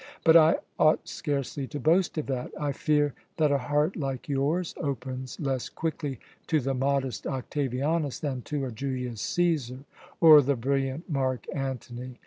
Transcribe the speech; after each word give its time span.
But 0.23 0.35
I 0.35 0.55
ought 0.79 1.07
scarcely 1.07 1.67
to 1.67 1.79
boast 1.79 2.17
of 2.17 2.25
that. 2.25 2.51
I 2.59 2.71
fear 2.71 3.13
that 3.37 3.51
a 3.51 3.59
heart 3.59 3.95
like 3.95 4.27
yours 4.27 4.73
opens 4.77 5.39
less 5.39 5.69
quickly 5.69 6.19
to 6.47 6.59
the 6.59 6.73
modest 6.73 7.27
Octavianus 7.27 8.19
than 8.19 8.41
to 8.49 8.65
a 8.65 8.71
Julius 8.71 9.21
Cæsar 9.21 9.83
or 10.19 10.41
the 10.41 10.55
brilliant 10.55 11.07
Mark 11.07 11.45
Antony. 11.53 12.17